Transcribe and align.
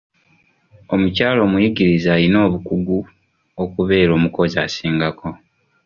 Omukyala 0.93 1.39
omuyigirize 1.47 2.07
ayina 2.15 2.37
obukugu 2.47 2.97
okubeera 3.63 4.11
omukozi 4.17 4.55
asingako. 4.65 5.29